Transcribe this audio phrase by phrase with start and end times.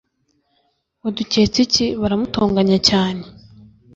[1.03, 3.23] waduketse iki baramutonganya cyane